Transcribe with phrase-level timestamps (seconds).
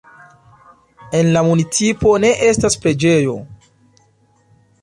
[1.19, 3.37] En la municipo ne estas preĝejo.